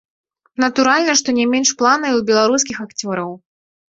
Натуральна, 0.63 1.11
што 1.19 1.29
не 1.41 1.43
менш 1.51 1.69
планаў 1.81 2.11
і 2.15 2.19
ў 2.21 2.25
беларускіх 2.31 2.77
акцёраў. 2.87 3.31